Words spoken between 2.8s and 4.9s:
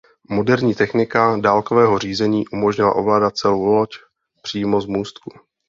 ovládat celou loď přímo z